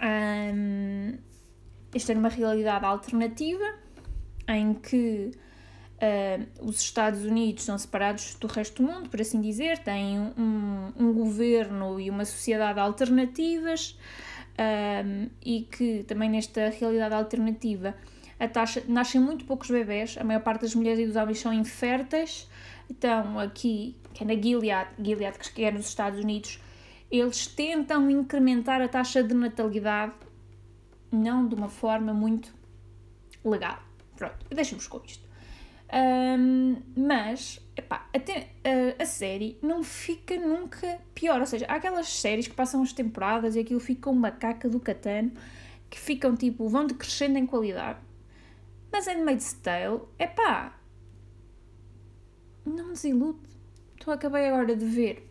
um, 0.00 1.18
é 1.92 2.12
uma 2.16 2.28
realidade 2.28 2.84
alternativa 2.84 3.74
em 4.46 4.72
que 4.72 5.32
uh, 6.00 6.66
os 6.66 6.80
Estados 6.80 7.24
Unidos 7.24 7.64
são 7.64 7.76
separados 7.78 8.34
do 8.36 8.46
resto 8.46 8.82
do 8.82 8.90
mundo, 8.90 9.08
por 9.08 9.20
assim 9.20 9.40
dizer, 9.40 9.78
têm 9.78 10.18
um, 10.18 10.92
um 10.98 11.12
governo 11.12 12.00
e 12.00 12.10
uma 12.10 12.24
sociedade 12.24 12.78
alternativas 12.78 13.98
um, 14.58 15.28
e 15.44 15.62
que 15.62 16.04
também 16.04 16.30
nesta 16.30 16.70
realidade 16.70 17.14
alternativa 17.14 17.94
a 18.38 18.48
taxa, 18.48 18.82
nascem 18.88 19.20
muito 19.20 19.44
poucos 19.44 19.70
bebés, 19.70 20.16
a 20.18 20.24
maior 20.24 20.42
parte 20.42 20.62
das 20.62 20.74
mulheres 20.74 21.00
e 21.00 21.06
dos 21.06 21.16
homens 21.16 21.38
são 21.38 21.52
inférteis, 21.52 22.48
então 22.90 23.38
aqui, 23.38 23.96
que 24.12 24.24
é 24.24 24.26
na 24.26 24.34
Gilead, 24.34 24.90
Gilead 25.02 25.38
que 25.38 25.64
é 25.64 25.70
nos 25.70 25.86
Estados 25.86 26.18
Unidos, 26.18 26.60
eles 27.10 27.46
tentam 27.46 28.10
incrementar 28.10 28.82
a 28.82 28.88
taxa 28.88 29.22
de 29.22 29.34
natalidade, 29.34 30.14
não 31.12 31.46
de 31.46 31.54
uma 31.54 31.68
forma 31.68 32.12
muito 32.12 32.52
legal. 33.44 33.78
Pronto, 34.16 34.36
deixa-vos 34.50 34.86
com 34.88 35.00
isto. 35.04 35.23
Um, 35.94 36.82
mas, 36.96 37.64
epá, 37.76 38.08
até, 38.12 38.50
a, 38.64 39.00
a, 39.00 39.06
série 39.06 39.56
não 39.62 39.84
fica 39.84 40.36
nunca 40.36 41.00
pior. 41.14 41.38
Ou 41.38 41.46
seja, 41.46 41.66
há 41.68 41.76
aquelas 41.76 42.08
séries 42.08 42.48
que 42.48 42.54
passam 42.54 42.82
as 42.82 42.92
temporadas 42.92 43.54
e 43.54 43.60
aquilo 43.60 43.78
fica 43.78 44.10
uma 44.10 44.32
caca 44.32 44.68
do 44.68 44.80
catano, 44.80 45.30
que 45.88 45.98
ficam 45.98 46.34
tipo, 46.34 46.68
vão 46.68 46.84
decrescendo 46.84 47.38
em 47.38 47.46
qualidade. 47.46 48.00
Mas 48.90 49.06
Handmaid's 49.06 49.52
Tale, 49.54 50.00
epá, 50.18 50.76
não 52.64 52.86
me 52.88 52.92
desilude. 52.94 53.38
Estou 53.96 54.12
acabei 54.12 54.48
agora 54.48 54.74
de 54.74 54.84
ver 54.84 55.28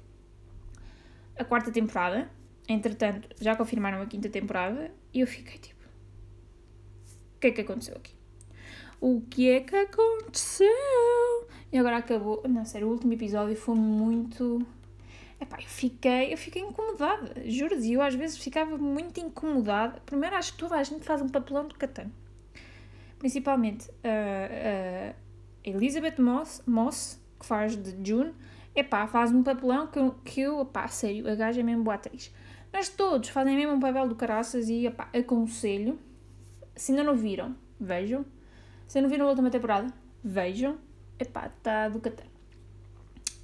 a 1.38 1.44
quarta 1.44 1.72
temporada. 1.72 2.30
Entretanto, 2.70 3.28
já 3.42 3.56
confirmaram 3.56 4.02
a 4.02 4.06
quinta 4.06 4.30
temporada 4.30 4.92
e 5.14 5.20
eu 5.20 5.28
fiquei 5.28 5.58
tipo: 5.58 5.84
o 7.36 7.40
que 7.40 7.48
é 7.48 7.52
que 7.52 7.62
aconteceu 7.62 7.98
aqui? 7.98 8.23
O 9.00 9.22
que 9.22 9.50
é 9.50 9.60
que 9.60 9.76
aconteceu? 9.76 10.68
E 11.72 11.78
agora 11.78 11.98
acabou. 11.98 12.44
Não, 12.48 12.64
sério, 12.66 12.88
o 12.88 12.92
último 12.92 13.14
episódio 13.14 13.56
foi 13.56 13.76
muito. 13.76 14.66
Epá, 15.40 15.58
eu 15.60 15.68
fiquei, 15.68 16.32
eu 16.32 16.38
fiquei 16.38 16.62
incomodada, 16.62 17.34
juro 17.46 17.76
eu 17.76 18.02
às 18.02 18.16
vezes 18.16 18.38
ficava 18.38 18.78
muito 18.78 19.20
incomodada. 19.20 20.02
Primeiro, 20.06 20.36
acho 20.36 20.54
que 20.54 20.60
toda 20.60 20.76
a 20.76 20.84
gente 20.84 21.04
faz 21.04 21.22
um 21.22 21.28
papelão 21.28 21.68
de 21.68 21.76
catano. 21.76 22.14
Principalmente 23.20 23.90
uh, 23.90 25.12
uh, 25.12 25.16
Elizabeth 25.64 26.22
Moss, 26.22 26.62
Moss 26.66 27.20
que 27.40 27.46
faz 27.46 27.76
de 27.76 27.94
June, 28.08 28.34
epá, 28.74 29.06
faz 29.08 29.32
um 29.32 29.44
papelão 29.44 29.88
que, 29.88 30.00
que 30.24 30.42
eu, 30.42 30.62
epá, 30.62 30.88
sério, 30.88 31.30
a 31.30 31.36
gaja 31.36 31.60
é 31.60 31.64
mesmo 31.64 31.84
boa 31.84 31.96
atriz. 31.96 32.34
Mas 32.72 32.90
todos 32.90 33.30
fazem 33.30 33.56
mesmo 33.56 33.74
um 33.74 33.80
papel 33.80 34.08
do 34.08 34.16
caraças 34.16 34.70
e, 34.70 34.88
epá, 34.88 35.10
aconselho, 35.14 36.00
se 36.76 36.92
ainda 36.92 37.04
não 37.04 37.16
viram, 37.16 37.56
vejam. 37.80 38.26
Se 38.88 39.02
não 39.02 39.10
viram 39.10 39.26
a 39.26 39.30
última 39.30 39.50
temporada, 39.50 39.94
vejam. 40.24 40.78
Epá, 41.20 41.48
está 41.48 41.90
do 41.90 42.00
catano. 42.00 42.30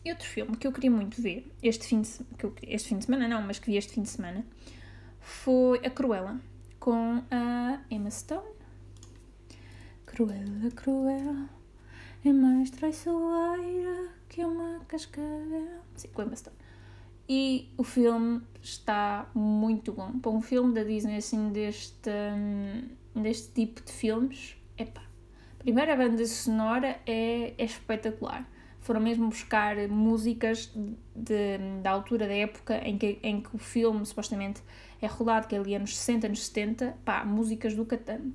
E 0.03 0.11
outro 0.11 0.27
filme 0.27 0.55
que 0.55 0.65
eu 0.65 0.71
queria 0.71 0.89
muito 0.89 1.21
ver, 1.21 1.51
este 1.61 1.85
fim, 1.85 2.01
de, 2.01 2.09
que 2.37 2.45
eu, 2.45 2.55
este 2.63 2.89
fim 2.89 2.97
de 2.99 3.05
semana 3.05 3.27
não, 3.27 3.41
mas 3.41 3.59
que 3.59 3.69
vi 3.69 3.77
este 3.77 3.93
fim 3.93 4.01
de 4.01 4.09
semana, 4.09 4.45
foi 5.19 5.79
A 5.85 5.89
Cruella, 5.89 6.39
com 6.79 7.21
a 7.29 7.81
Emma 7.91 8.09
Stone. 8.09 8.47
Cruella, 10.05 10.71
Cruella 10.75 11.49
é 12.23 12.31
mais 12.31 12.69
traiçoeira 12.69 14.09
que 14.29 14.43
uma 14.43 14.79
cascavel. 14.87 15.81
Sim, 15.95 16.07
com 16.13 16.21
Emma 16.21 16.35
Stone. 16.35 16.55
E 17.27 17.69
o 17.77 17.83
filme 17.83 18.41
está 18.61 19.29
muito 19.35 19.91
bom. 19.93 20.17
Para 20.19 20.31
um 20.31 20.41
filme 20.41 20.73
da 20.73 20.83
Disney, 20.83 21.17
assim, 21.17 21.51
deste, 21.51 22.09
hum, 22.09 23.21
deste 23.21 23.51
tipo 23.51 23.83
de 23.83 23.91
filmes, 23.91 24.55
epá. 24.77 25.08
Primeiro, 25.59 25.91
a 25.91 25.95
banda 25.95 26.25
sonora 26.25 26.99
é, 27.05 27.53
é 27.57 27.63
espetacular. 27.63 28.49
Foram 28.79 29.01
mesmo 29.01 29.27
buscar 29.27 29.75
músicas 29.89 30.71
de, 31.15 31.57
da 31.83 31.91
altura 31.91 32.27
da 32.27 32.33
época 32.33 32.77
em 32.77 32.97
que, 32.97 33.19
em 33.21 33.41
que 33.41 33.53
o 33.53 33.59
filme 33.59 34.05
supostamente 34.05 34.61
é 35.01 35.07
rodado, 35.07 35.47
que 35.47 35.55
é 35.55 35.59
ali 35.59 35.75
anos 35.75 35.97
60, 35.97 36.27
anos 36.27 36.45
70, 36.45 36.97
pá, 37.03 37.25
músicas 37.25 37.75
do 37.75 37.85
Catano. 37.85 38.33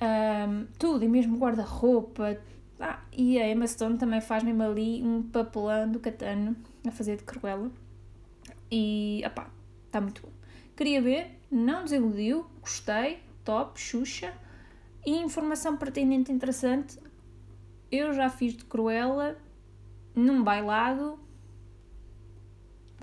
Um, 0.00 0.66
tudo, 0.78 1.04
e 1.04 1.08
mesmo 1.08 1.36
guarda-roupa, 1.38 2.38
ah, 2.80 2.98
e 3.12 3.38
a 3.40 3.48
Emma 3.48 3.64
Stone 3.64 3.96
também 3.96 4.20
faz 4.20 4.42
mesmo 4.42 4.60
ali 4.62 5.00
um 5.04 5.22
papelão 5.22 5.88
do 5.88 6.00
Catano 6.00 6.56
a 6.84 6.90
fazer 6.90 7.16
de 7.16 7.22
Cruella. 7.22 7.70
E, 8.70 9.22
opá, 9.24 9.48
está 9.86 10.00
muito 10.00 10.22
bom. 10.22 10.32
Queria 10.74 11.00
ver, 11.00 11.38
não 11.48 11.84
desiludiu, 11.84 12.46
gostei, 12.60 13.20
top, 13.44 13.78
Xuxa. 13.78 14.34
E 15.04 15.10
informação 15.18 15.76
pertinente 15.76 16.30
interessante, 16.30 16.98
eu 17.90 18.12
já 18.12 18.30
fiz 18.30 18.56
de 18.56 18.64
Cruella 18.64 19.36
num 20.14 20.42
bailado 20.42 21.18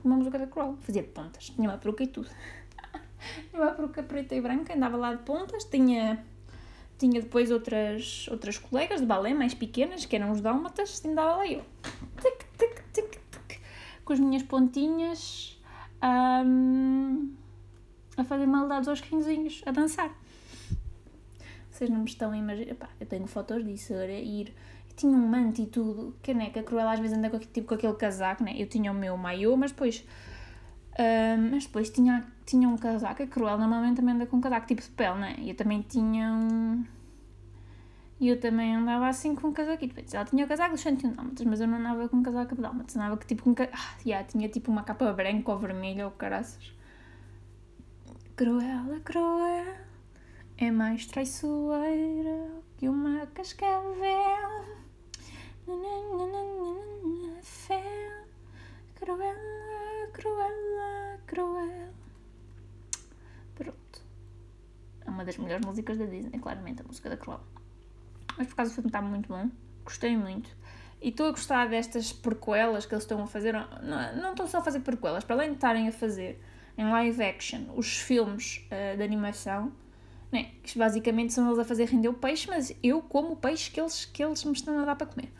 com 0.01 0.07
uma 0.07 0.17
música 0.17 0.39
da 0.39 0.47
Cruella. 0.47 0.77
Fazia 0.81 1.03
pontas, 1.03 1.49
tinha 1.49 1.69
uma 1.69 1.77
peruca 1.77 2.03
e 2.03 2.07
tudo. 2.07 2.29
tinha 3.49 3.61
uma 3.61 3.71
peruca 3.71 4.01
preta 4.01 4.33
e 4.33 4.41
branca, 4.41 4.73
andava 4.73 4.95
lá 4.95 5.13
de 5.13 5.23
pontas, 5.23 5.65
tinha 5.65 6.25
tinha 6.99 7.21
depois 7.21 7.49
outras, 7.49 8.27
outras 8.29 8.57
colegas 8.57 8.99
de 8.99 9.05
balé 9.05 9.33
mais 9.33 9.53
pequenas, 9.53 10.05
que 10.05 10.17
eram 10.17 10.31
os 10.31 10.41
dálmatas, 10.41 11.01
e 11.03 11.07
andava 11.07 11.37
lá 11.37 11.47
eu. 11.47 11.63
Tic, 12.21 12.45
tic, 12.57 12.83
tic, 12.91 13.21
tic, 13.31 13.61
com 14.03 14.11
as 14.11 14.19
minhas 14.19 14.43
pontinhas 14.43 15.57
um, 16.03 17.33
a 18.17 18.23
fazer 18.25 18.45
maldades 18.45 18.89
aos 18.89 18.99
quinzinhos, 18.99 19.63
a 19.65 19.71
dançar. 19.71 20.13
Vocês 21.79 21.89
não 21.89 21.99
me 21.99 22.09
estão 22.09 22.31
a 22.31 22.37
imaginar. 22.37 22.75
Eu 22.99 23.05
tenho 23.07 23.25
fotos 23.25 23.63
disso, 23.63 23.93
era 23.93 24.11
ir. 24.11 24.53
Eu 24.89 24.95
tinha 24.97 25.17
um 25.17 25.27
manto 25.27 25.61
e 25.61 25.65
tudo, 25.65 26.13
né, 26.35 26.51
a 26.53 26.61
Cruella 26.61 26.91
às 26.91 26.99
vezes 26.99 27.17
anda 27.17 27.29
com, 27.29 27.39
tipo, 27.39 27.69
com 27.69 27.75
aquele 27.75 27.93
casaco, 27.93 28.43
né? 28.43 28.53
Eu 28.57 28.67
tinha 28.67 28.91
o 28.91 28.95
meu 28.95 29.15
maiô, 29.15 29.55
mas 29.55 29.71
depois. 29.71 30.05
Um, 30.99 31.51
mas 31.51 31.65
depois 31.65 31.89
tinha 31.89 32.27
tinha 32.45 32.67
um 32.67 32.77
casaco, 32.77 33.23
a 33.23 33.27
Cruel 33.27 33.57
normalmente 33.57 33.95
também 33.95 34.13
anda 34.13 34.25
com 34.25 34.35
um 34.35 34.41
casaco 34.41 34.67
tipo 34.67 34.81
de 34.81 34.89
pele, 34.89 35.19
né? 35.19 35.37
Eu 35.39 35.55
também 35.55 35.81
tinha 35.81 36.33
um. 36.33 36.83
E 38.19 38.27
eu 38.27 38.37
também 38.37 38.75
andava 38.75 39.07
assim 39.07 39.33
com 39.33 39.47
um 39.47 39.53
casaco. 39.53 39.87
Depois 39.87 40.13
ela 40.13 40.25
tinha 40.25 40.43
o 40.43 40.49
casaco 40.49 40.71
dos 40.71 40.81
101 40.81 41.13
dálmatas, 41.13 41.45
mas 41.45 41.61
eu 41.61 41.67
não 41.67 41.77
andava 41.77 42.09
com 42.09 42.17
um 42.17 42.23
casaco 42.23 42.55
de 42.55 42.61
dálmatas, 42.61 42.97
andava 42.97 43.15
que, 43.15 43.25
tipo 43.25 43.43
com 43.43 43.55
ah, 43.63 43.97
yeah, 44.05 44.27
tinha 44.27 44.49
tipo 44.49 44.69
uma 44.69 44.83
capa 44.83 45.13
branca 45.13 45.49
ou 45.49 45.57
vermelha 45.57 46.03
ou 46.03 46.11
caraças. 46.11 46.73
Cruela, 48.35 48.99
cruel, 48.99 49.88
é 50.61 50.69
mais 50.69 51.05
traiçoeira 51.05 52.49
que 52.77 52.89
uma 52.89 53.25
cascavel. 53.27 54.59
Cruela, 58.95 60.07
cruela, 60.11 61.19
cruel. 61.25 61.93
Pronto. 63.55 64.01
É 65.05 65.09
uma 65.09 65.23
das 65.23 65.37
melhores 65.37 65.65
músicas 65.65 65.97
da 65.97 66.05
Disney, 66.05 66.37
claramente, 66.39 66.81
a 66.81 66.85
música 66.85 67.09
da 67.09 67.15
Cruella. 67.15 67.43
Mas 68.37 68.47
por 68.47 68.55
causa 68.55 68.71
do 68.71 68.75
filme 68.75 68.89
está 68.89 69.01
muito 69.01 69.29
bom, 69.29 69.49
gostei 69.85 70.17
muito. 70.17 70.49
E 71.01 71.09
estou 71.09 71.27
a 71.27 71.31
gostar 71.31 71.69
destas 71.69 72.11
prequelas 72.11 72.85
que 72.85 72.93
eles 72.93 73.05
estão 73.05 73.23
a 73.23 73.27
fazer. 73.27 73.53
Não, 73.53 74.15
não 74.17 74.31
estão 74.31 74.47
só 74.47 74.57
a 74.57 74.61
fazer 74.61 74.81
prequelas, 74.81 75.23
para 75.23 75.37
além 75.37 75.51
de 75.51 75.55
estarem 75.55 75.87
a 75.87 75.91
fazer 75.93 76.41
em 76.77 76.89
live 76.89 77.23
action 77.23 77.61
os 77.75 77.97
filmes 77.97 78.67
uh, 78.67 78.97
de 78.97 79.03
animação, 79.03 79.71
né? 80.31 80.51
que 80.61 80.77
basicamente 80.77 81.33
são 81.33 81.47
eles 81.47 81.59
a 81.59 81.65
fazer 81.65 81.85
render 81.85 82.09
o 82.09 82.13
peixe, 82.13 82.47
mas 82.47 82.75
eu 82.83 83.01
como 83.01 83.33
o 83.33 83.35
peixe 83.35 83.71
que 83.71 83.79
eles, 83.79 84.05
que 84.05 84.23
eles 84.23 84.43
me 84.43 84.53
estão 84.53 84.77
a 84.79 84.85
dar 84.85 84.95
para 84.95 85.07
comer. 85.07 85.31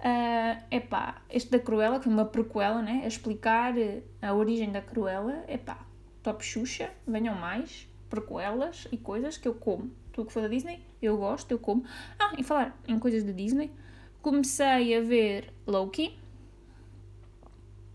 Uh, 0.00 0.62
epá, 0.70 1.22
este 1.30 1.50
da 1.50 1.58
Cruella, 1.58 1.98
que 1.98 2.04
foi 2.04 2.12
uma 2.12 2.26
prequela, 2.26 2.82
né? 2.82 3.02
a 3.04 3.06
explicar 3.06 3.74
a 4.20 4.34
origem 4.34 4.70
da 4.70 4.82
Cruella, 4.82 5.44
epá, 5.48 5.78
top 6.22 6.44
Xuxa, 6.44 6.90
venham 7.06 7.34
mais, 7.34 7.88
prequelas 8.10 8.86
e 8.92 8.98
coisas 8.98 9.36
que 9.36 9.48
eu 9.48 9.54
como. 9.54 9.90
Tudo 10.12 10.26
que 10.26 10.32
for 10.32 10.42
da 10.42 10.48
Disney, 10.48 10.80
eu 11.02 11.16
gosto, 11.16 11.50
eu 11.50 11.58
como. 11.58 11.84
Ah, 12.18 12.34
em 12.38 12.42
falar 12.42 12.78
em 12.86 12.98
coisas 12.98 13.24
da 13.24 13.32
Disney, 13.32 13.72
comecei 14.22 14.96
a 14.96 15.00
ver 15.00 15.52
Loki. 15.66 16.18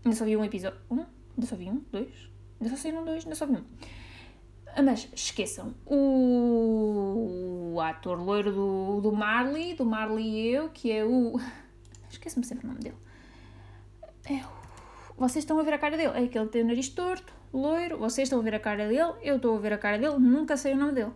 Ainda 0.04 0.16
só 0.16 0.24
vi 0.24 0.36
um 0.36 0.44
episódio. 0.44 0.78
Um? 0.90 1.04
Ainda 1.36 1.46
só 1.46 1.56
vi 1.56 1.70
um? 1.70 1.82
Dois? 1.90 2.30
Ainda 2.60 2.76
só 2.76 2.82
saíram 2.82 3.04
dois? 3.04 3.24
Ainda 3.24 3.36
só 3.36 3.46
vi 3.46 3.56
um. 3.56 3.64
Ah, 4.74 4.82
mas 4.82 5.08
esqueçam, 5.14 5.74
o, 5.84 7.72
o 7.74 7.80
ator 7.80 8.20
loiro 8.20 8.52
do, 8.52 9.00
do 9.00 9.12
Marley, 9.12 9.74
do 9.74 9.84
Marley 9.84 10.24
e 10.24 10.48
eu, 10.48 10.68
que 10.68 10.90
é 10.92 11.04
o. 11.04 11.38
Esqueço-me 12.08 12.44
sempre 12.44 12.66
o 12.66 12.68
nome 12.68 12.80
dele. 12.80 12.96
É 14.24 14.44
o. 14.44 14.60
Vocês 15.16 15.42
estão 15.44 15.58
a 15.58 15.62
ver 15.62 15.74
a 15.74 15.78
cara 15.78 15.96
dele. 15.96 16.12
É 16.14 16.26
que 16.28 16.38
ele 16.38 16.48
tem 16.48 16.62
o 16.62 16.66
nariz 16.66 16.88
torto, 16.88 17.32
loiro. 17.52 17.98
Vocês 17.98 18.26
estão 18.26 18.38
a 18.38 18.42
ver 18.42 18.54
a 18.54 18.60
cara 18.60 18.88
dele, 18.88 19.14
eu 19.22 19.36
estou 19.36 19.56
a 19.56 19.60
ver 19.60 19.72
a 19.72 19.78
cara 19.78 19.98
dele, 19.98 20.18
nunca 20.18 20.56
sei 20.56 20.72
o 20.72 20.76
nome 20.76 20.92
dele. 20.92 21.12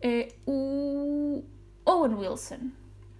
É 0.00 0.28
o. 0.46 1.44
Owen 1.84 2.14
Wilson. 2.14 2.70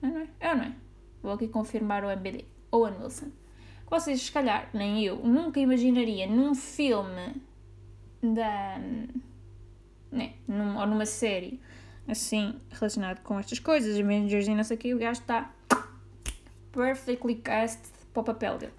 É, 0.02 0.06
não 0.06 0.20
é? 0.20 0.28
É 0.40 0.50
ou 0.50 0.56
não 0.56 0.64
é? 0.64 0.74
Vou 1.22 1.32
aqui 1.32 1.48
confirmar 1.48 2.04
o 2.04 2.10
MBD. 2.10 2.44
Owen 2.70 2.94
Wilson. 3.00 3.30
Que 3.84 3.90
vocês, 3.90 4.20
se 4.20 4.30
calhar, 4.30 4.68
nem 4.72 5.02
eu, 5.02 5.16
nunca 5.16 5.58
imaginaria 5.58 6.26
num 6.26 6.54
filme 6.54 7.42
da. 8.22 8.78
Num, 10.48 10.78
ou 10.78 10.86
numa 10.86 11.06
série 11.06 11.60
assim, 12.08 12.54
relacionado 12.70 13.20
com 13.20 13.38
estas 13.38 13.58
coisas, 13.58 13.98
Avengers 13.98 14.48
e 14.48 14.54
não 14.54 14.64
sei 14.64 14.76
o 14.76 14.80
que, 14.80 14.94
o 14.94 14.98
gajo 14.98 15.20
está 15.20 15.52
perfectly 16.72 17.34
cast 17.36 17.82
para 18.12 18.20
o 18.20 18.24
papel 18.24 18.58
dele. 18.58 18.72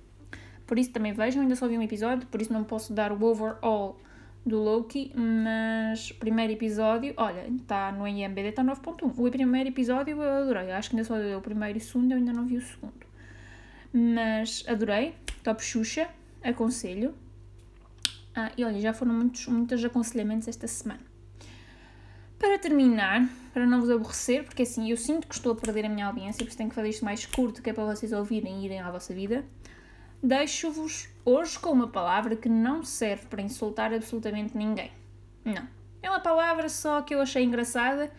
Por 0.65 0.77
isso 0.79 0.91
também 0.91 1.13
vejam, 1.13 1.41
ainda 1.41 1.55
só 1.55 1.67
vi 1.67 1.77
um 1.77 1.81
episódio, 1.81 2.27
por 2.27 2.41
isso 2.41 2.51
não 2.51 2.63
posso 2.63 2.93
dar 2.93 3.11
o 3.11 3.23
overall 3.23 3.99
do 4.45 4.57
Loki, 4.59 5.11
mas 5.15 6.11
primeiro 6.13 6.53
episódio, 6.53 7.13
olha, 7.17 7.47
está 7.47 7.91
no 7.91 8.07
IMBD, 8.07 8.49
está 8.49 8.63
9.1. 8.63 9.13
O 9.17 9.31
primeiro 9.31 9.69
episódio 9.69 10.21
eu 10.21 10.43
adorei, 10.43 10.71
acho 10.71 10.89
que 10.89 10.95
ainda 10.95 11.07
só 11.07 11.17
deu 11.17 11.37
o 11.37 11.41
primeiro 11.41 11.77
e 11.77 11.81
o 11.81 11.83
segundo, 11.83 12.11
eu 12.11 12.17
ainda 12.17 12.33
não 12.33 12.45
vi 12.45 12.57
o 12.57 12.61
segundo. 12.61 13.05
Mas 13.91 14.63
adorei, 14.67 15.15
top 15.43 15.63
Xuxa, 15.63 16.07
aconselho. 16.43 17.13
Ah, 18.35 18.51
e 18.57 18.63
olha, 18.63 18.79
já 18.79 18.93
foram 18.93 19.13
muitos, 19.13 19.47
muitos 19.47 19.83
aconselhamentos 19.83 20.47
esta 20.47 20.67
semana. 20.67 21.08
Para 22.39 22.57
terminar, 22.57 23.27
para 23.53 23.65
não 23.65 23.81
vos 23.81 23.89
aborrecer, 23.89 24.45
porque 24.45 24.63
assim 24.63 24.89
eu 24.89 24.95
sinto 24.95 25.27
que 25.27 25.35
estou 25.35 25.51
a 25.51 25.55
perder 25.55 25.85
a 25.85 25.89
minha 25.89 26.07
audiência, 26.07 26.37
por 26.37 26.47
isso 26.47 26.57
tenho 26.57 26.69
que 26.69 26.75
fazer 26.75 26.87
isto 26.87 27.03
mais 27.03 27.25
curto, 27.25 27.61
que 27.61 27.69
é 27.69 27.73
para 27.73 27.83
vocês 27.83 28.13
ouvirem 28.13 28.61
e 28.61 28.65
irem 28.65 28.79
à 28.79 28.89
vossa 28.89 29.13
vida. 29.13 29.43
Deixo-vos 30.23 31.09
hoje 31.25 31.59
com 31.59 31.71
uma 31.71 31.89
palavra 31.89 32.37
que 32.37 32.47
não 32.47 32.81
serve 32.81 33.25
para 33.25 33.41
insultar 33.41 33.93
absolutamente 33.93 34.57
ninguém. 34.57 34.89
Não. 35.43 35.67
É 36.01 36.09
uma 36.09 36.21
palavra 36.21 36.69
só 36.69 37.01
que 37.01 37.13
eu 37.13 37.21
achei 37.21 37.43
engraçada. 37.43 38.09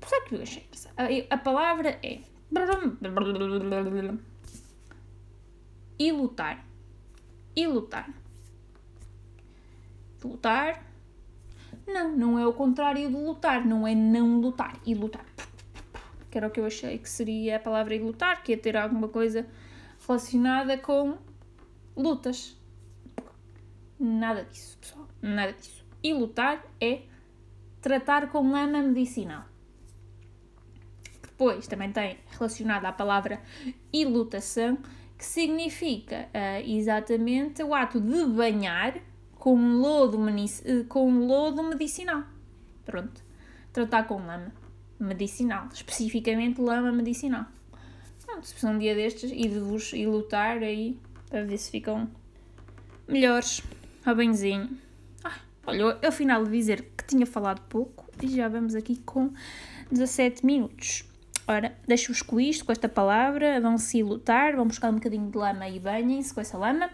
Por 0.00 0.14
é 0.14 0.20
que 0.22 0.34
eu 0.34 0.42
achei 0.42 0.62
engraçada? 0.62 1.26
A 1.28 1.36
palavra 1.36 1.98
é. 2.02 2.20
E 5.98 6.12
lutar. 6.12 6.64
E 7.54 7.66
lutar. 7.66 8.08
Lutar 10.24 10.89
não, 11.92 12.16
não 12.16 12.38
é 12.38 12.46
o 12.46 12.52
contrário 12.52 13.08
de 13.08 13.16
lutar, 13.16 13.64
não 13.64 13.86
é 13.86 13.94
não 13.94 14.40
lutar 14.40 14.76
e 14.86 14.94
lutar. 14.94 15.24
Que 16.30 16.38
era 16.38 16.46
o 16.46 16.50
que 16.50 16.60
eu 16.60 16.66
achei 16.66 16.98
que 16.98 17.08
seria 17.08 17.56
a 17.56 17.60
palavra 17.60 17.94
e 17.94 17.98
lutar, 17.98 18.42
que 18.42 18.52
ia 18.52 18.58
ter 18.58 18.76
alguma 18.76 19.08
coisa 19.08 19.46
relacionada 20.06 20.78
com 20.78 21.18
lutas. 21.96 22.56
Nada 23.98 24.44
disso, 24.44 24.78
pessoal, 24.78 25.08
nada 25.20 25.52
disso. 25.52 25.84
E 26.02 26.14
lutar 26.14 26.64
é 26.80 27.02
tratar 27.80 28.30
com 28.30 28.50
lama 28.50 28.80
medicinal. 28.82 29.44
Depois 31.22 31.66
também 31.66 31.90
tem 31.92 32.18
relacionada 32.30 32.88
a 32.88 32.92
palavra 32.92 33.40
ilutação, 33.92 34.78
que 35.16 35.24
significa 35.24 36.28
uh, 36.34 36.70
exatamente 36.70 37.62
o 37.62 37.74
ato 37.74 38.00
de 38.00 38.24
banhar 38.26 38.94
com 39.40 39.78
lodo, 39.78 40.18
eh, 40.28 40.84
com 40.86 41.26
lodo 41.26 41.62
medicinal. 41.62 42.24
Pronto. 42.84 43.24
Tratar 43.72 44.04
com 44.04 44.16
lama 44.16 44.52
medicinal. 45.00 45.66
Especificamente 45.72 46.60
lama 46.60 46.92
medicinal. 46.92 47.46
Pronto, 48.24 48.46
se 48.46 48.66
um 48.66 48.78
dia 48.78 48.94
destes 48.94 49.32
e 49.32 49.48
de 49.48 49.58
vos 49.58 49.94
e 49.94 50.06
lutar 50.06 50.58
aí 50.58 51.00
para 51.30 51.42
ver 51.42 51.56
se 51.56 51.70
ficam 51.70 52.08
melhores. 53.08 53.62
A 54.04 54.14
benzinho. 54.14 54.78
Ah, 55.24 55.38
olha, 55.66 55.98
eu 56.02 56.08
afinal 56.08 56.44
de 56.44 56.50
dizer 56.50 56.92
que 56.96 57.04
tinha 57.04 57.26
falado 57.26 57.60
pouco 57.62 58.10
e 58.22 58.28
já 58.28 58.46
vamos 58.46 58.74
aqui 58.74 58.96
com 58.96 59.30
17 59.90 60.44
minutos. 60.44 61.04
Ora, 61.46 61.76
deixo-vos 61.86 62.22
com 62.22 62.38
isto, 62.38 62.64
com 62.64 62.72
esta 62.72 62.88
palavra, 62.88 63.60
vão-se 63.60 64.02
lutar, 64.02 64.54
vão 64.54 64.66
buscar 64.66 64.90
um 64.90 64.94
bocadinho 64.94 65.30
de 65.30 65.36
lama 65.36 65.68
e 65.68 65.80
banhem-se 65.80 66.32
com 66.32 66.40
essa 66.40 66.56
lama. 66.56 66.90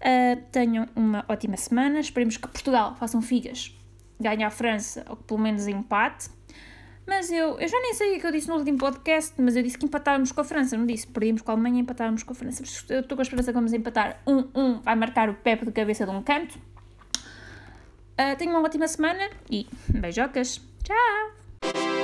Uh, 0.00 0.40
tenham 0.50 0.88
uma 0.96 1.24
ótima 1.28 1.56
semana. 1.56 2.00
Esperemos 2.00 2.36
que 2.36 2.48
Portugal 2.48 2.96
façam 2.96 3.20
figas, 3.20 3.76
ganhe 4.18 4.42
a 4.42 4.50
França, 4.50 5.04
ou 5.08 5.16
que 5.16 5.24
pelo 5.24 5.40
menos 5.40 5.66
empate. 5.66 6.30
Mas 7.06 7.30
eu, 7.30 7.58
eu 7.58 7.68
já 7.68 7.80
nem 7.80 7.92
sei 7.94 8.16
o 8.16 8.20
que 8.20 8.26
eu 8.26 8.30
disse 8.30 8.48
no 8.48 8.54
último 8.54 8.78
podcast, 8.78 9.34
mas 9.38 9.56
eu 9.56 9.62
disse 9.62 9.76
que 9.76 9.84
empatávamos 9.84 10.30
com 10.30 10.40
a 10.40 10.44
França, 10.44 10.76
não 10.76 10.86
disse? 10.86 11.06
Perdíamos 11.06 11.42
com 11.42 11.50
a 11.50 11.54
Alemanha 11.54 11.78
e 11.78 11.80
empatávamos 11.80 12.22
com 12.22 12.32
a 12.32 12.34
França. 12.36 12.62
Eu 12.88 13.00
estou 13.00 13.16
com 13.16 13.20
a 13.20 13.24
esperança 13.24 13.50
que 13.50 13.54
vamos 13.54 13.72
empatar 13.72 14.20
1-1, 14.26 14.48
um, 14.54 14.60
um, 14.60 14.80
vai 14.80 14.94
marcar 14.94 15.28
o 15.28 15.34
Pepe 15.34 15.66
de 15.66 15.72
cabeça 15.72 16.04
de 16.04 16.12
um 16.12 16.22
canto. 16.22 16.56
Uh, 16.56 18.36
tenham 18.38 18.54
uma 18.54 18.62
ótima 18.62 18.86
semana 18.86 19.28
e 19.50 19.66
beijocas. 19.88 20.60
Tchau! 20.84 22.00